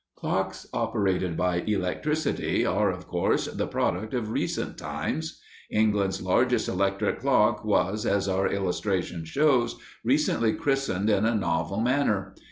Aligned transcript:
Clocks 0.17 0.65
operated 0.73 1.37
by 1.37 1.57
electricity 1.57 2.65
are, 2.65 2.89
of 2.89 3.05
course, 3.07 3.45
the 3.45 3.67
product 3.67 4.15
of 4.15 4.31
recent 4.31 4.75
times. 4.79 5.39
England's 5.69 6.23
largest 6.23 6.67
electric 6.67 7.19
clock 7.19 7.63
was, 7.63 8.03
as 8.07 8.27
our 8.27 8.47
illustration 8.47 9.23
shows, 9.25 9.75
recently 10.03 10.53
christened 10.53 11.07
in 11.11 11.23
a 11.27 11.35
novel 11.35 11.79
manner. 11.81 12.33